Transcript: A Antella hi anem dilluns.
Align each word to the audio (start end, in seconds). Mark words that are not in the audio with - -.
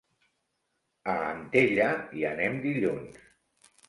A 1.11 1.13
Antella 1.31 1.89
hi 2.21 2.25
anem 2.31 2.57
dilluns. 2.65 3.21